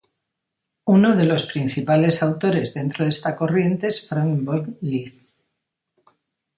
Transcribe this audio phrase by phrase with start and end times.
[0.85, 5.31] Uno de los principales autores dentro de esta corriente es Franz von Liszt.